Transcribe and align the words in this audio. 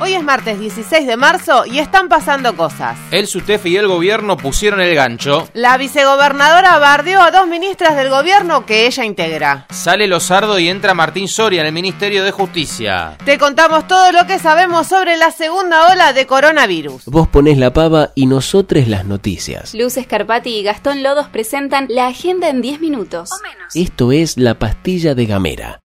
Hoy 0.00 0.14
es 0.14 0.22
martes 0.22 0.60
16 0.60 1.08
de 1.08 1.16
marzo 1.16 1.66
y 1.66 1.80
están 1.80 2.08
pasando 2.08 2.54
cosas. 2.54 2.96
El 3.10 3.26
SUTEF 3.26 3.66
y 3.66 3.76
el 3.76 3.88
gobierno 3.88 4.36
pusieron 4.36 4.80
el 4.80 4.94
gancho. 4.94 5.48
La 5.54 5.76
vicegobernadora 5.76 6.78
bardeó 6.78 7.20
a 7.20 7.32
dos 7.32 7.48
ministras 7.48 7.96
del 7.96 8.08
gobierno 8.08 8.64
que 8.64 8.86
ella 8.86 9.04
integra. 9.04 9.66
Sale 9.70 10.06
Lozardo 10.06 10.60
y 10.60 10.68
entra 10.68 10.94
Martín 10.94 11.26
Soria 11.26 11.62
en 11.62 11.66
el 11.66 11.72
Ministerio 11.72 12.22
de 12.22 12.30
Justicia. 12.30 13.16
Te 13.24 13.38
contamos 13.38 13.88
todo 13.88 14.12
lo 14.12 14.24
que 14.28 14.38
sabemos 14.38 14.86
sobre 14.86 15.16
la 15.16 15.32
segunda 15.32 15.88
ola 15.92 16.12
de 16.12 16.28
coronavirus. 16.28 17.06
Vos 17.06 17.26
ponés 17.26 17.58
la 17.58 17.72
pava 17.72 18.10
y 18.14 18.26
nosotros 18.26 18.86
las 18.86 19.04
noticias. 19.04 19.74
Luz 19.74 19.96
Escarpati 19.96 20.50
y 20.50 20.62
Gastón 20.62 21.02
Lodos 21.02 21.26
presentan 21.26 21.86
la 21.88 22.06
agenda 22.06 22.48
en 22.48 22.62
10 22.62 22.80
minutos. 22.80 23.30
O 23.32 23.42
menos. 23.42 23.74
Esto 23.74 24.12
es 24.12 24.36
la 24.36 24.60
pastilla 24.60 25.16
de 25.16 25.26
Gamera. 25.26 25.80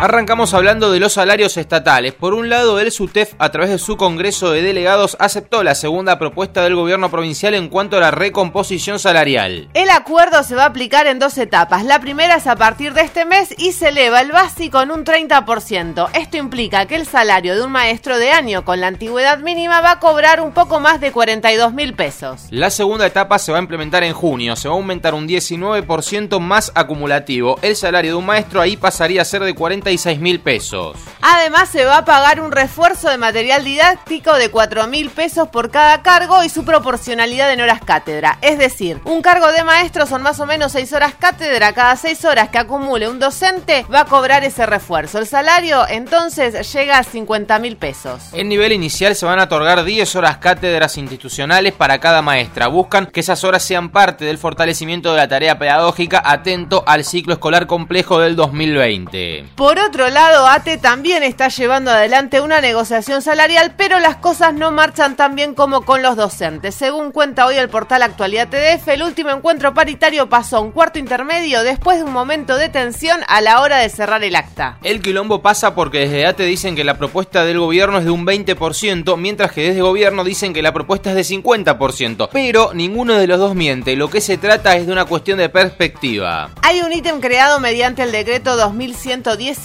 Arrancamos 0.00 0.54
hablando 0.54 0.90
de 0.90 0.98
los 0.98 1.12
salarios 1.12 1.58
estatales. 1.58 2.14
Por 2.14 2.32
un 2.32 2.48
lado, 2.48 2.80
el 2.80 2.90
SUTEF, 2.90 3.34
a 3.38 3.50
través 3.50 3.68
de 3.68 3.78
su 3.78 3.98
Congreso 3.98 4.50
de 4.50 4.62
Delegados, 4.62 5.14
aceptó 5.20 5.62
la 5.62 5.74
segunda 5.74 6.18
propuesta 6.18 6.62
del 6.62 6.74
gobierno 6.74 7.10
provincial 7.10 7.52
en 7.52 7.68
cuanto 7.68 7.98
a 7.98 8.00
la 8.00 8.10
recomposición 8.10 8.98
salarial. 8.98 9.68
El 9.74 9.90
acuerdo 9.90 10.42
se 10.42 10.54
va 10.54 10.62
a 10.62 10.68
aplicar 10.68 11.06
en 11.06 11.18
dos 11.18 11.36
etapas. 11.36 11.84
La 11.84 12.00
primera 12.00 12.36
es 12.36 12.46
a 12.46 12.56
partir 12.56 12.94
de 12.94 13.02
este 13.02 13.26
mes 13.26 13.54
y 13.58 13.72
se 13.72 13.88
eleva 13.88 14.22
el 14.22 14.32
básico 14.32 14.80
en 14.80 14.90
un 14.90 15.04
30%. 15.04 16.08
Esto 16.14 16.36
implica 16.38 16.86
que 16.86 16.96
el 16.96 17.06
salario 17.06 17.54
de 17.54 17.62
un 17.62 17.70
maestro 17.70 18.16
de 18.16 18.30
año 18.30 18.64
con 18.64 18.80
la 18.80 18.86
antigüedad 18.86 19.40
mínima 19.40 19.82
va 19.82 19.90
a 19.90 20.00
cobrar 20.00 20.40
un 20.40 20.52
poco 20.52 20.80
más 20.80 21.02
de 21.02 21.12
42 21.12 21.74
mil 21.74 21.92
pesos. 21.92 22.46
La 22.48 22.70
segunda 22.70 23.06
etapa 23.06 23.38
se 23.38 23.52
va 23.52 23.58
a 23.58 23.60
implementar 23.60 24.02
en 24.02 24.14
junio. 24.14 24.56
Se 24.56 24.66
va 24.66 24.72
a 24.72 24.78
aumentar 24.78 25.12
un 25.12 25.28
19% 25.28 26.40
más 26.40 26.72
acumulativo. 26.74 27.58
El 27.60 27.76
salario 27.76 28.12
de 28.12 28.16
un 28.16 28.24
maestro 28.24 28.62
ahí 28.62 28.78
pasaría 28.78 29.20
a 29.20 29.26
ser 29.26 29.44
de 29.44 29.54
40 29.54 29.89
mil 30.18 30.40
pesos. 30.40 30.96
Además 31.20 31.68
se 31.68 31.84
va 31.84 31.98
a 31.98 32.04
pagar 32.04 32.40
un 32.40 32.52
refuerzo 32.52 33.10
de 33.10 33.18
material 33.18 33.64
didáctico 33.64 34.34
de 34.34 34.50
4 34.50 34.86
mil 34.86 35.10
pesos 35.10 35.48
por 35.48 35.70
cada 35.70 36.02
cargo 36.02 36.44
y 36.44 36.48
su 36.48 36.64
proporcionalidad 36.64 37.52
en 37.52 37.60
horas 37.60 37.80
cátedra. 37.84 38.38
Es 38.40 38.58
decir, 38.58 39.00
un 39.04 39.20
cargo 39.20 39.50
de 39.50 39.64
maestro 39.64 40.06
son 40.06 40.22
más 40.22 40.38
o 40.38 40.46
menos 40.46 40.72
6 40.72 40.92
horas 40.92 41.14
cátedra. 41.18 41.72
Cada 41.72 41.96
6 41.96 42.24
horas 42.24 42.48
que 42.50 42.58
acumule 42.58 43.08
un 43.08 43.18
docente 43.18 43.84
va 43.92 44.00
a 44.00 44.04
cobrar 44.04 44.44
ese 44.44 44.64
refuerzo. 44.64 45.18
El 45.18 45.26
salario 45.26 45.86
entonces 45.88 46.72
llega 46.72 46.98
a 46.98 47.02
50 47.02 47.58
mil 47.58 47.76
pesos. 47.76 48.32
En 48.32 48.48
nivel 48.48 48.72
inicial 48.72 49.16
se 49.16 49.26
van 49.26 49.40
a 49.40 49.44
otorgar 49.44 49.82
10 49.82 50.16
horas 50.16 50.38
cátedras 50.38 50.96
institucionales 50.98 51.72
para 51.72 51.98
cada 51.98 52.22
maestra. 52.22 52.68
Buscan 52.68 53.06
que 53.06 53.20
esas 53.20 53.42
horas 53.42 53.64
sean 53.64 53.90
parte 53.90 54.24
del 54.24 54.38
fortalecimiento 54.38 55.10
de 55.10 55.16
la 55.16 55.28
tarea 55.28 55.58
pedagógica 55.58 56.22
atento 56.24 56.84
al 56.86 57.04
ciclo 57.04 57.34
escolar 57.34 57.66
complejo 57.66 58.20
del 58.20 58.36
2020. 58.36 59.46
Por 59.56 59.79
otro 59.80 60.08
lado, 60.08 60.46
ATE 60.46 60.78
también 60.78 61.22
está 61.22 61.48
llevando 61.48 61.90
adelante 61.90 62.40
una 62.40 62.60
negociación 62.60 63.22
salarial, 63.22 63.74
pero 63.76 63.98
las 63.98 64.16
cosas 64.16 64.54
no 64.54 64.70
marchan 64.70 65.16
tan 65.16 65.34
bien 65.34 65.54
como 65.54 65.82
con 65.82 66.02
los 66.02 66.16
docentes. 66.16 66.74
Según 66.74 67.12
cuenta 67.12 67.46
hoy 67.46 67.56
el 67.56 67.68
portal 67.68 68.02
Actualidad 68.02 68.48
TDF, 68.48 68.88
el 68.88 69.02
último 69.02 69.30
encuentro 69.30 69.74
paritario 69.74 70.28
pasó 70.28 70.58
a 70.58 70.60
un 70.60 70.72
cuarto 70.72 70.98
intermedio 70.98 71.62
después 71.62 71.98
de 71.98 72.04
un 72.04 72.12
momento 72.12 72.56
de 72.56 72.68
tensión 72.68 73.20
a 73.28 73.40
la 73.40 73.60
hora 73.60 73.78
de 73.78 73.88
cerrar 73.88 74.22
el 74.24 74.36
acta. 74.36 74.78
El 74.82 75.02
quilombo 75.02 75.42
pasa 75.42 75.74
porque 75.74 76.00
desde 76.00 76.26
ATE 76.26 76.44
dicen 76.44 76.76
que 76.76 76.84
la 76.84 76.98
propuesta 76.98 77.44
del 77.44 77.58
gobierno 77.58 77.98
es 77.98 78.04
de 78.04 78.10
un 78.10 78.26
20%, 78.26 79.16
mientras 79.16 79.52
que 79.52 79.68
desde 79.68 79.82
gobierno 79.82 80.24
dicen 80.24 80.52
que 80.52 80.62
la 80.62 80.72
propuesta 80.72 81.10
es 81.10 81.16
de 81.16 81.36
50%. 81.36 82.28
Pero 82.32 82.72
ninguno 82.74 83.14
de 83.14 83.26
los 83.26 83.38
dos 83.38 83.54
miente, 83.54 83.96
lo 83.96 84.10
que 84.10 84.20
se 84.20 84.38
trata 84.38 84.76
es 84.76 84.86
de 84.86 84.92
una 84.92 85.04
cuestión 85.04 85.38
de 85.38 85.48
perspectiva. 85.48 86.50
Hay 86.62 86.80
un 86.82 86.92
ítem 86.92 87.20
creado 87.20 87.60
mediante 87.60 88.02
el 88.02 88.12
decreto 88.12 88.56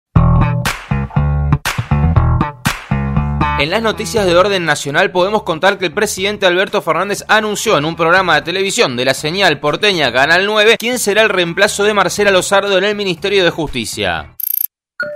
En 3.60 3.68
las 3.68 3.82
noticias 3.82 4.24
de 4.24 4.34
orden 4.34 4.64
nacional 4.64 5.12
podemos 5.12 5.42
contar 5.42 5.76
que 5.76 5.84
el 5.84 5.92
presidente 5.92 6.46
Alberto 6.46 6.80
Fernández 6.80 7.24
anunció 7.28 7.76
en 7.76 7.84
un 7.84 7.94
programa 7.94 8.36
de 8.36 8.40
televisión 8.40 8.96
de 8.96 9.04
la 9.04 9.12
señal 9.12 9.60
porteña 9.60 10.10
Canal 10.10 10.46
9 10.46 10.76
quién 10.78 10.98
será 10.98 11.20
el 11.20 11.28
reemplazo 11.28 11.84
de 11.84 11.92
Marcela 11.92 12.30
Lozardo 12.30 12.78
en 12.78 12.84
el 12.84 12.96
Ministerio 12.96 13.44
de 13.44 13.50
Justicia. 13.50 14.34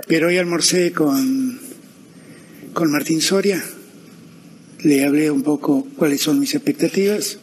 Pero 0.07 0.27
hoy 0.27 0.37
almorcé 0.37 0.93
con, 0.93 1.59
con 2.71 2.91
Martín 2.91 3.19
Soria, 3.19 3.63
le 4.83 5.03
hablé 5.03 5.31
un 5.31 5.41
poco 5.41 5.87
cuáles 5.97 6.21
son 6.21 6.39
mis 6.39 6.53
expectativas 6.53 7.39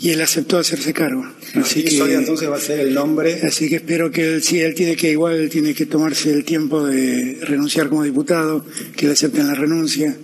y 0.00 0.10
él 0.10 0.20
aceptó 0.22 0.58
hacerse 0.58 0.92
cargo. 0.94 1.26
Así 1.54 1.84
que, 1.84 1.98
entonces 2.14 2.48
va 2.48 2.56
a 2.56 2.60
ser 2.60 2.80
el 2.80 2.94
nombre. 2.94 3.40
así 3.42 3.68
que 3.68 3.76
espero 3.76 4.10
que 4.10 4.34
él, 4.34 4.42
sí, 4.42 4.60
él 4.60 4.74
tiene 4.74 4.96
que 4.96 5.10
igual 5.10 5.48
tiene 5.50 5.74
que 5.74 5.86
tomarse 5.86 6.32
el 6.32 6.44
tiempo 6.44 6.84
de 6.84 7.38
renunciar 7.42 7.88
como 7.88 8.02
diputado, 8.02 8.64
que 8.96 9.06
le 9.06 9.12
acepten 9.12 9.46
la 9.46 9.54
renuncia 9.54 10.16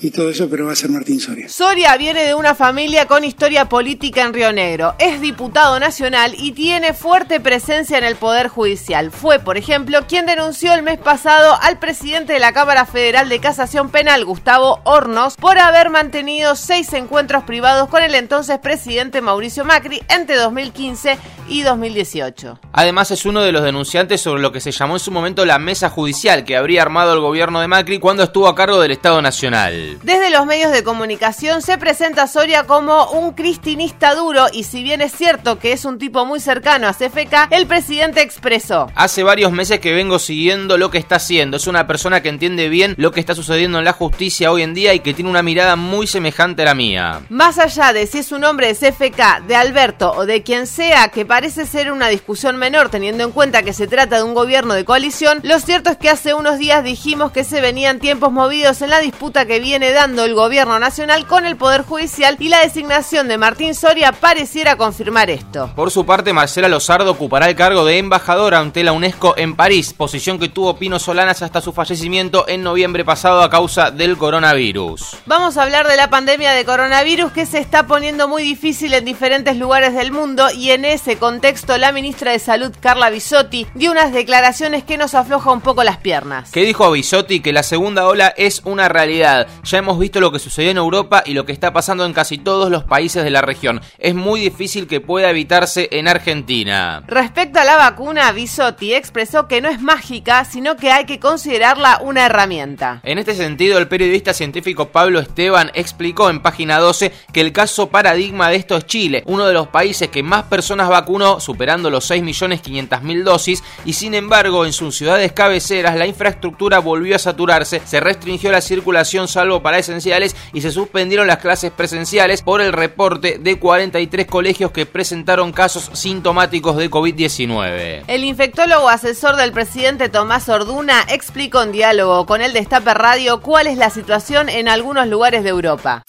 y 0.00 0.10
todo 0.10 0.30
eso, 0.30 0.48
pero 0.48 0.66
va 0.66 0.72
a 0.72 0.76
ser 0.76 0.90
Martín 0.90 1.20
Soria. 1.20 1.48
Soria 1.48 1.96
viene 1.96 2.24
de 2.24 2.34
una 2.34 2.54
familia 2.54 3.06
con 3.06 3.24
historia 3.24 3.68
política 3.68 4.22
en 4.22 4.34
Río 4.34 4.52
Negro. 4.52 4.94
Es 4.98 5.20
diputado 5.20 5.78
nacional 5.80 6.34
y 6.36 6.52
tiene 6.52 6.92
fuerte 6.92 7.40
presencia 7.40 7.98
en 7.98 8.04
el 8.04 8.16
Poder 8.16 8.48
Judicial. 8.48 9.10
Fue, 9.10 9.38
por 9.38 9.56
ejemplo, 9.56 10.06
quien 10.06 10.26
denunció 10.26 10.74
el 10.74 10.82
mes 10.82 10.98
pasado 10.98 11.56
al 11.62 11.78
presidente 11.78 12.34
de 12.34 12.38
la 12.38 12.52
Cámara 12.52 12.86
Federal 12.86 13.28
de 13.28 13.38
Casación 13.38 13.90
Penal, 13.90 14.24
Gustavo 14.24 14.80
Hornos, 14.84 15.36
por 15.36 15.58
haber 15.58 15.90
mantenido 15.90 16.56
seis 16.56 16.92
encuentros 16.92 17.44
privados 17.44 17.88
con 17.88 18.02
el 18.02 18.14
entonces 18.14 18.58
presidente 18.58 19.20
Mauricio 19.20 19.64
Macri 19.64 20.02
entre 20.08 20.36
2015 20.36 21.18
y 21.48 21.62
2018. 21.62 22.60
Además, 22.72 23.10
es 23.10 23.24
uno 23.24 23.42
de 23.42 23.52
los 23.52 23.62
denunciantes 23.62 24.20
sobre 24.20 24.42
lo 24.42 24.52
que 24.52 24.60
se 24.60 24.72
llamó 24.72 24.94
en 24.94 25.00
su 25.00 25.10
momento 25.10 25.44
la 25.44 25.58
mesa 25.58 25.88
judicial 25.88 26.44
que 26.44 26.56
habría 26.56 26.82
armado 26.82 27.12
el 27.12 27.20
gobierno 27.20 27.60
de 27.60 27.68
Macri 27.68 27.98
cuando 27.98 28.24
estuvo 28.24 28.48
a 28.48 28.54
cargo 28.54 28.80
del 28.80 28.92
Estado 28.92 29.22
Nacional. 29.22 29.85
Desde 30.02 30.30
los 30.30 30.46
medios 30.46 30.72
de 30.72 30.82
comunicación 30.82 31.62
se 31.62 31.78
presenta 31.78 32.26
Soria 32.26 32.64
como 32.64 33.10
un 33.10 33.32
cristinista 33.32 34.14
duro 34.14 34.46
y 34.52 34.64
si 34.64 34.82
bien 34.82 35.00
es 35.00 35.12
cierto 35.12 35.58
que 35.58 35.72
es 35.72 35.84
un 35.84 35.98
tipo 35.98 36.24
muy 36.24 36.40
cercano 36.40 36.88
a 36.88 36.92
CFK, 36.92 37.48
el 37.50 37.66
presidente 37.66 38.22
expresó. 38.22 38.90
Hace 38.94 39.22
varios 39.22 39.52
meses 39.52 39.80
que 39.80 39.92
vengo 39.92 40.18
siguiendo 40.18 40.78
lo 40.78 40.90
que 40.90 40.98
está 40.98 41.16
haciendo. 41.16 41.56
Es 41.56 41.66
una 41.66 41.86
persona 41.86 42.22
que 42.22 42.28
entiende 42.28 42.68
bien 42.68 42.94
lo 42.96 43.12
que 43.12 43.20
está 43.20 43.34
sucediendo 43.34 43.78
en 43.78 43.84
la 43.84 43.92
justicia 43.92 44.52
hoy 44.52 44.62
en 44.62 44.74
día 44.74 44.94
y 44.94 45.00
que 45.00 45.14
tiene 45.14 45.30
una 45.30 45.42
mirada 45.42 45.76
muy 45.76 46.06
semejante 46.06 46.62
a 46.62 46.66
la 46.66 46.74
mía. 46.74 47.20
Más 47.28 47.58
allá 47.58 47.92
de 47.92 48.06
si 48.06 48.18
es 48.18 48.32
un 48.32 48.44
hombre 48.44 48.72
de 48.72 48.74
CFK, 48.74 49.46
de 49.46 49.56
Alberto 49.56 50.12
o 50.12 50.26
de 50.26 50.42
quien 50.42 50.66
sea, 50.66 51.08
que 51.08 51.26
parece 51.26 51.66
ser 51.66 51.92
una 51.92 52.08
discusión 52.08 52.56
menor 52.56 52.88
teniendo 52.88 53.24
en 53.24 53.32
cuenta 53.32 53.62
que 53.62 53.72
se 53.72 53.86
trata 53.86 54.16
de 54.16 54.22
un 54.22 54.34
gobierno 54.34 54.74
de 54.74 54.84
coalición, 54.84 55.40
lo 55.42 55.58
cierto 55.60 55.90
es 55.90 55.96
que 55.96 56.10
hace 56.10 56.34
unos 56.34 56.58
días 56.58 56.82
dijimos 56.82 57.32
que 57.32 57.44
se 57.44 57.60
venían 57.60 57.98
tiempos 57.98 58.32
movidos 58.32 58.82
en 58.82 58.90
la 58.90 59.00
disputa 59.00 59.46
que 59.46 59.60
viene 59.60 59.75
dando 59.78 60.24
el 60.24 60.34
gobierno 60.34 60.78
nacional 60.78 61.26
con 61.26 61.44
el 61.44 61.56
Poder 61.56 61.82
Judicial 61.82 62.36
y 62.38 62.48
la 62.48 62.60
designación 62.60 63.28
de 63.28 63.36
Martín 63.36 63.74
Soria 63.74 64.12
pareciera 64.12 64.76
confirmar 64.76 65.28
esto. 65.28 65.70
Por 65.76 65.90
su 65.90 66.06
parte, 66.06 66.32
Marcela 66.32 66.68
Lozardo 66.68 67.10
ocupará 67.10 67.48
el 67.48 67.56
cargo 67.56 67.84
de 67.84 67.98
embajadora 67.98 68.58
ante 68.58 68.82
la 68.82 68.92
UNESCO 68.92 69.34
en 69.36 69.54
París, 69.54 69.92
posición 69.92 70.38
que 70.38 70.48
tuvo 70.48 70.78
Pino 70.78 70.98
Solanas 70.98 71.42
hasta 71.42 71.60
su 71.60 71.72
fallecimiento 71.72 72.48
en 72.48 72.62
noviembre 72.62 73.04
pasado 73.04 73.42
a 73.42 73.50
causa 73.50 73.90
del 73.90 74.16
coronavirus. 74.16 75.16
Vamos 75.26 75.58
a 75.58 75.62
hablar 75.62 75.86
de 75.86 75.96
la 75.96 76.08
pandemia 76.08 76.52
de 76.52 76.64
coronavirus 76.64 77.32
que 77.32 77.44
se 77.44 77.58
está 77.58 77.86
poniendo 77.86 78.28
muy 78.28 78.42
difícil 78.42 78.94
en 78.94 79.04
diferentes 79.04 79.56
lugares 79.58 79.94
del 79.94 80.10
mundo 80.10 80.50
y 80.50 80.70
en 80.70 80.86
ese 80.86 81.18
contexto 81.18 81.76
la 81.76 81.92
ministra 81.92 82.32
de 82.32 82.38
Salud 82.38 82.72
Carla 82.80 83.10
Bisotti 83.10 83.66
dio 83.74 83.90
unas 83.92 84.12
declaraciones 84.12 84.84
que 84.84 84.96
nos 84.96 85.14
afloja 85.14 85.52
un 85.52 85.60
poco 85.60 85.84
las 85.84 85.98
piernas. 85.98 86.50
¿Qué 86.50 86.62
dijo 86.62 86.90
Bisotti? 86.90 87.40
Que 87.40 87.52
la 87.52 87.62
segunda 87.62 88.06
ola 88.06 88.32
es 88.36 88.62
una 88.64 88.88
realidad. 88.88 89.46
Ya 89.66 89.78
hemos 89.78 89.98
visto 89.98 90.20
lo 90.20 90.30
que 90.30 90.38
sucedió 90.38 90.70
en 90.70 90.76
Europa 90.76 91.24
y 91.26 91.34
lo 91.34 91.44
que 91.44 91.50
está 91.50 91.72
pasando 91.72 92.06
en 92.06 92.12
casi 92.12 92.38
todos 92.38 92.70
los 92.70 92.84
países 92.84 93.24
de 93.24 93.30
la 93.30 93.40
región. 93.40 93.80
Es 93.98 94.14
muy 94.14 94.38
difícil 94.38 94.86
que 94.86 95.00
pueda 95.00 95.28
evitarse 95.28 95.88
en 95.90 96.06
Argentina. 96.06 97.02
Respecto 97.08 97.58
a 97.58 97.64
la 97.64 97.76
vacuna, 97.76 98.30
Bisotti 98.30 98.94
expresó 98.94 99.48
que 99.48 99.60
no 99.60 99.68
es 99.68 99.80
mágica, 99.82 100.44
sino 100.44 100.76
que 100.76 100.92
hay 100.92 101.04
que 101.04 101.18
considerarla 101.18 101.98
una 102.00 102.26
herramienta. 102.26 103.00
En 103.02 103.18
este 103.18 103.34
sentido, 103.34 103.78
el 103.78 103.88
periodista 103.88 104.32
científico 104.34 104.90
Pablo 104.92 105.18
Esteban 105.18 105.72
explicó 105.74 106.30
en 106.30 106.42
página 106.42 106.78
12 106.78 107.12
que 107.32 107.40
el 107.40 107.52
caso 107.52 107.88
paradigma 107.88 108.50
de 108.50 108.56
esto 108.56 108.76
es 108.76 108.86
Chile, 108.86 109.24
uno 109.26 109.46
de 109.46 109.52
los 109.52 109.66
países 109.66 110.10
que 110.10 110.22
más 110.22 110.44
personas 110.44 110.88
vacunó, 110.88 111.40
superando 111.40 111.90
los 111.90 112.08
6.500.000 112.08 113.24
dosis, 113.24 113.64
y 113.84 113.94
sin 113.94 114.14
embargo 114.14 114.64
en 114.64 114.72
sus 114.72 114.96
ciudades 114.96 115.32
cabeceras 115.32 115.96
la 115.96 116.06
infraestructura 116.06 116.78
volvió 116.78 117.16
a 117.16 117.18
saturarse, 117.18 117.82
se 117.84 117.98
restringió 117.98 118.52
la 118.52 118.60
circulación 118.60 119.26
salvo 119.26 119.55
para 119.62 119.78
esenciales 119.78 120.36
y 120.52 120.60
se 120.60 120.70
suspendieron 120.70 121.26
las 121.26 121.38
clases 121.38 121.70
presenciales 121.70 122.42
por 122.42 122.60
el 122.60 122.72
reporte 122.72 123.38
de 123.38 123.58
43 123.58 124.26
colegios 124.26 124.70
que 124.70 124.86
presentaron 124.86 125.52
casos 125.52 125.90
sintomáticos 125.92 126.76
de 126.76 126.90
COVID-19. 126.90 128.04
El 128.06 128.24
infectólogo 128.24 128.88
asesor 128.88 129.36
del 129.36 129.52
presidente 129.52 130.08
Tomás 130.08 130.48
Orduna 130.48 131.02
explicó 131.10 131.62
en 131.62 131.72
diálogo 131.72 132.26
con 132.26 132.40
el 132.42 132.52
Destape 132.52 132.94
Radio 132.94 133.40
cuál 133.40 133.66
es 133.66 133.78
la 133.78 133.90
situación 133.90 134.48
en 134.48 134.68
algunos 134.68 135.08
lugares 135.08 135.44
de 135.44 135.50
Europa. 135.50 136.02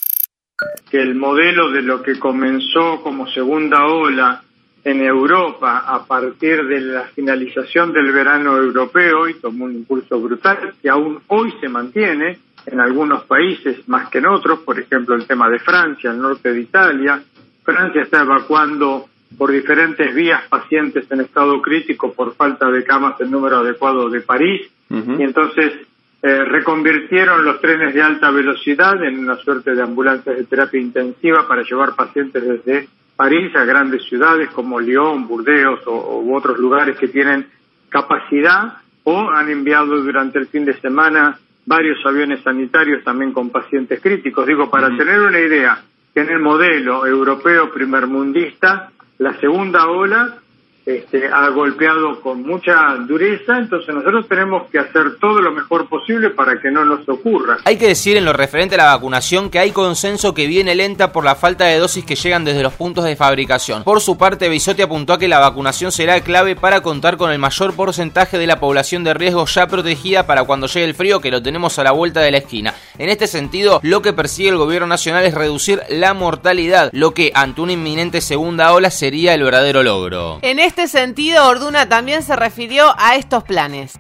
Que 0.89 1.01
el 1.01 1.15
modelo 1.15 1.71
de 1.71 1.81
lo 1.81 2.01
que 2.01 2.17
comenzó 2.17 3.01
como 3.03 3.27
segunda 3.27 3.85
ola 3.85 4.43
en 4.87 5.01
Europa 5.01 5.83
a 5.85 6.05
partir 6.05 6.65
de 6.65 6.79
la 6.79 7.03
finalización 7.13 7.91
del 7.91 8.11
verano 8.13 8.55
europeo 8.55 9.27
y 9.27 9.33
tomó 9.33 9.65
un 9.65 9.75
impulso 9.75 10.17
brutal 10.19 10.73
que 10.81 10.89
aún 10.89 11.19
hoy 11.27 11.53
se 11.59 11.67
mantiene 11.67 12.39
en 12.67 12.79
algunos 12.81 13.23
países 13.23 13.87
más 13.87 14.09
que 14.09 14.17
en 14.17 14.27
otros, 14.27 14.59
por 14.59 14.79
ejemplo 14.79 15.15
el 15.15 15.25
tema 15.25 15.49
de 15.49 15.59
Francia, 15.59 16.11
el 16.11 16.21
norte 16.21 16.51
de 16.51 16.61
Italia. 16.61 17.21
Francia 17.63 18.03
está 18.03 18.21
evacuando 18.21 19.05
por 19.37 19.51
diferentes 19.51 20.13
vías 20.13 20.43
pacientes 20.49 21.09
en 21.11 21.21
estado 21.21 21.61
crítico 21.61 22.13
por 22.13 22.35
falta 22.35 22.69
de 22.69 22.83
camas 22.83 23.19
en 23.21 23.31
número 23.31 23.57
adecuado 23.57 24.09
de 24.09 24.21
París 24.21 24.69
y 24.89 25.21
entonces 25.21 25.73
eh, 26.21 26.45
reconvirtieron 26.45 27.43
los 27.43 27.59
trenes 27.59 27.93
de 27.93 28.01
alta 28.01 28.31
velocidad 28.31 29.03
en 29.03 29.19
una 29.19 29.35
suerte 29.35 29.75
de 29.75 29.81
ambulancias 29.81 30.37
de 30.37 30.45
terapia 30.45 30.79
intensiva 30.79 31.47
para 31.47 31.63
llevar 31.63 31.95
pacientes 31.95 32.43
desde 32.43 32.87
París 33.15 33.53
a 33.55 33.65
grandes 33.65 34.03
ciudades 34.07 34.49
como 34.51 34.79
Lyon, 34.79 35.27
Burdeos 35.27 35.81
o, 35.85 36.21
u 36.21 36.35
otros 36.35 36.57
lugares 36.57 36.97
que 36.97 37.07
tienen 37.07 37.47
capacidad 37.89 38.77
o 39.03 39.29
han 39.29 39.49
enviado 39.49 40.01
durante 40.01 40.39
el 40.39 40.47
fin 40.47 40.65
de 40.65 40.79
semana 40.79 41.37
varios 41.67 42.03
aviones 42.05 42.41
sanitarios 42.41 43.03
también 43.03 43.33
con 43.33 43.49
pacientes 43.49 44.01
críticos. 44.01 44.47
Digo, 44.47 44.71
para 44.71 44.95
tener 44.97 45.19
una 45.19 45.39
idea, 45.39 45.83
que 46.13 46.21
en 46.21 46.29
el 46.29 46.39
modelo 46.39 47.05
europeo 47.05 47.71
primermundista, 47.71 48.89
la 49.19 49.37
segunda 49.39 49.87
ola 49.87 50.37
este, 50.87 51.27
ha 51.27 51.49
golpeado 51.49 52.21
con 52.21 52.43
mucha 52.43 52.95
dureza, 53.05 53.57
entonces 53.57 53.93
nosotros 53.93 54.25
tenemos 54.29 54.69
que 54.71 54.79
hacer 54.79 55.17
todo 55.19 55.41
lo 55.41 55.51
mejor 55.51 55.89
posible 55.89 56.29
para 56.29 56.61
que 56.61 56.71
no 56.71 56.85
nos 56.85 57.07
ocurra. 57.09 57.57
Hay 57.65 57.75
que 57.75 57.89
decir 57.89 58.15
en 58.15 58.23
lo 58.23 58.31
referente 58.31 58.75
a 58.75 58.77
la 58.77 58.95
vacunación 58.95 59.49
que 59.49 59.59
hay 59.59 59.71
consenso 59.71 60.33
que 60.33 60.47
viene 60.47 60.75
lenta 60.75 61.11
por 61.11 61.25
la 61.25 61.35
falta 61.35 61.65
de 61.65 61.77
dosis 61.77 62.05
que 62.05 62.15
llegan 62.15 62.45
desde 62.45 62.63
los 62.63 62.71
puntos 62.71 63.03
de 63.03 63.17
fabricación. 63.17 63.83
Por 63.83 63.99
su 63.99 64.17
parte, 64.17 64.47
Bisotti 64.47 64.81
apuntó 64.81 65.11
a 65.11 65.19
que 65.19 65.27
la 65.27 65.39
vacunación 65.39 65.91
será 65.91 66.21
clave 66.21 66.55
para 66.55 66.79
contar 66.79 67.17
con 67.17 67.31
el 67.31 67.37
mayor 67.37 67.73
porcentaje 67.73 68.37
de 68.37 68.47
la 68.47 68.61
población 68.61 69.03
de 69.03 69.13
riesgo 69.13 69.45
ya 69.45 69.67
protegida 69.67 70.25
para 70.25 70.45
cuando 70.45 70.67
llegue 70.67 70.85
el 70.85 70.95
frío 70.95 71.19
que 71.19 71.31
lo 71.31 71.43
tenemos 71.43 71.77
a 71.79 71.83
la 71.83 71.91
vuelta 71.91 72.21
de 72.21 72.31
la 72.31 72.37
esquina. 72.37 72.73
En 72.97 73.09
este 73.09 73.27
sentido, 73.27 73.81
lo 73.83 74.01
que 74.01 74.13
persigue 74.13 74.47
el 74.47 74.57
gobierno 74.57 74.87
nacional 74.87 75.25
es 75.25 75.33
reducir 75.33 75.81
la 75.89 76.13
mortalidad, 76.13 76.91
lo 76.93 77.13
que 77.13 77.33
ante 77.35 77.59
una 77.59 77.73
inminente 77.73 78.21
segunda 78.21 78.71
ola 78.71 78.89
sería 78.89 79.33
el 79.33 79.43
verdadero 79.43 79.83
logro. 79.83 80.39
En 80.43 80.59
este 80.59 80.76
sentido, 80.85 81.47
Orduna 81.47 81.89
también 81.89 82.21
se 82.21 82.35
refirió 82.35 82.85
a 82.99 83.15
estos 83.15 83.43
planes. 83.43 83.97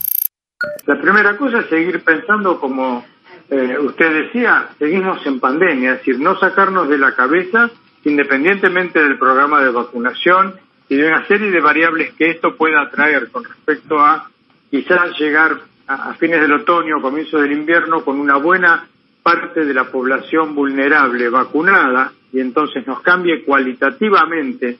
La 0.85 1.01
primera 1.01 1.35
cosa 1.37 1.61
es 1.61 1.69
seguir 1.69 2.03
pensando 2.03 2.59
como 2.59 3.03
eh, 3.49 3.77
usted 3.79 4.25
decía, 4.25 4.69
seguimos 4.77 5.25
en 5.25 5.39
pandemia, 5.39 5.93
es 5.93 5.97
decir, 5.99 6.19
no 6.19 6.37
sacarnos 6.37 6.87
de 6.89 6.99
la 6.99 7.15
cabeza, 7.15 7.71
independientemente 8.03 9.01
del 9.01 9.17
programa 9.17 9.61
de 9.61 9.71
vacunación 9.71 10.55
y 10.89 10.97
de 10.97 11.07
una 11.07 11.25
serie 11.27 11.49
de 11.49 11.61
variables 11.61 12.13
que 12.13 12.29
esto 12.29 12.55
pueda 12.55 12.89
traer 12.91 13.29
con 13.31 13.43
respecto 13.43 13.99
a 13.99 14.29
quizás 14.69 15.17
llegar 15.17 15.61
a, 15.87 16.09
a 16.09 16.13
fines 16.15 16.41
del 16.41 16.53
otoño, 16.53 17.01
comienzo 17.01 17.39
del 17.39 17.53
invierno, 17.53 18.03
con 18.03 18.19
una 18.19 18.35
buena 18.35 18.87
parte 19.23 19.65
de 19.65 19.73
la 19.73 19.85
población 19.91 20.55
vulnerable 20.55 21.29
vacunada 21.29 22.13
y 22.31 22.39
entonces 22.39 22.85
nos 22.87 23.01
cambie 23.01 23.43
cualitativamente 23.43 24.77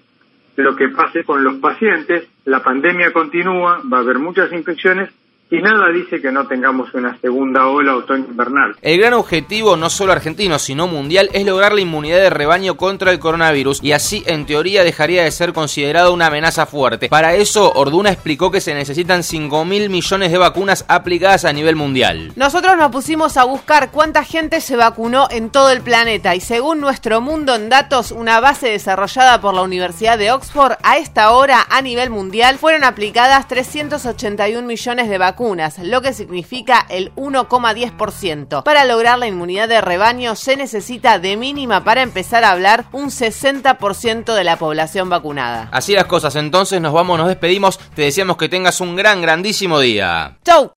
lo 0.57 0.75
que 0.75 0.89
pase 0.89 1.23
con 1.23 1.43
los 1.43 1.55
pacientes, 1.57 2.27
la 2.45 2.63
pandemia 2.63 3.13
continúa, 3.13 3.81
va 3.91 3.99
a 3.99 4.01
haber 4.01 4.19
muchas 4.19 4.51
infecciones 4.51 5.09
y 5.49 5.61
nada 5.61 5.89
dice 5.93 6.21
que 6.21 6.31
no 6.31 6.45
tengamos 6.45 6.93
una 6.93 7.17
segunda 7.19 7.67
ola 7.67 7.95
otoño-invernal. 7.95 8.75
El 8.81 8.99
gran 8.99 9.13
objetivo, 9.13 9.77
no 9.77 9.89
solo 9.89 10.11
argentino, 10.11 10.59
sino 10.59 10.87
mundial, 10.87 11.29
es 11.31 11.45
lograr 11.45 11.73
la 11.73 11.81
inmunidad 11.81 12.17
de 12.17 12.29
rebaño 12.29 12.75
contra 12.75 13.11
el 13.11 13.19
coronavirus 13.19 13.81
y 13.81 13.93
así, 13.93 14.23
en 14.25 14.45
teoría, 14.45 14.83
dejaría 14.83 15.23
de 15.23 15.31
ser 15.31 15.53
considerado 15.53 16.13
una 16.13 16.27
amenaza 16.27 16.65
fuerte. 16.65 17.07
Para 17.07 17.35
eso, 17.35 17.71
Orduna 17.73 18.11
explicó 18.11 18.51
que 18.51 18.59
se 18.59 18.73
necesitan 18.73 19.23
5 19.23 19.63
mil 19.63 19.89
millones 19.89 20.31
de 20.31 20.37
vacunas 20.37 20.83
aplicadas 20.89 21.45
a 21.45 21.53
nivel 21.53 21.77
mundial. 21.77 22.33
Nosotros 22.35 22.75
nos 22.77 22.91
pusimos 22.91 23.37
a 23.37 23.45
buscar 23.45 23.91
cuánta 23.91 24.25
gente 24.25 24.59
se 24.59 24.75
vacunó 24.75 25.27
en 25.31 25.49
todo 25.49 25.71
el 25.71 25.81
planeta 25.81 26.35
y 26.35 26.41
según 26.41 26.81
nuestro 26.81 27.21
mundo 27.21 27.55
en 27.55 27.69
datos, 27.69 28.11
una 28.11 28.41
base 28.41 28.69
desarrollada 28.69 29.39
por 29.39 29.53
la 29.53 29.61
Universidad 29.61 30.17
de 30.17 30.31
Oxford, 30.31 30.73
a 30.83 30.97
esta 30.97 31.31
hora, 31.31 31.65
a 31.69 31.81
nivel 31.81 32.09
mundial, 32.09 32.57
fueron 32.57 32.83
aplicadas 32.83 33.47
381 33.47 34.67
millones 34.67 35.09
de 35.09 35.17
vacunas 35.17 35.36
vacunas, 35.37 35.77
lo 35.77 36.01
que 36.01 36.13
significa 36.13 36.85
el 36.89 37.13
1,10%. 37.15 38.63
Para 38.63 38.85
lograr 38.85 39.19
la 39.19 39.27
inmunidad 39.27 39.67
de 39.67 39.81
rebaño 39.81 40.35
se 40.35 40.57
necesita 40.57 41.19
de 41.19 41.37
mínima 41.37 41.83
para 41.83 42.01
empezar 42.01 42.43
a 42.43 42.51
hablar 42.51 42.85
un 42.91 43.09
60% 43.09 44.33
de 44.33 44.43
la 44.43 44.57
población 44.57 45.09
vacunada. 45.09 45.69
Así 45.71 45.93
las 45.93 46.05
cosas, 46.05 46.35
entonces 46.35 46.81
nos 46.81 46.93
vamos, 46.93 47.19
nos 47.19 47.27
despedimos, 47.27 47.77
te 47.95 48.01
deseamos 48.01 48.37
que 48.37 48.49
tengas 48.49 48.81
un 48.81 48.95
gran, 48.95 49.21
grandísimo 49.21 49.79
día. 49.79 50.39
¡Chau! 50.43 50.73